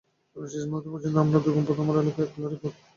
[0.35, 2.73] জীবনের শেষ মুহূর্ত পর্যন্ত আমার দুর্গম পথ আমার একলারই পথ।